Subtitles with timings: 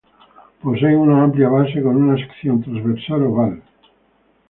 [0.63, 3.61] Poseen una amplia base con una sección transversal oval.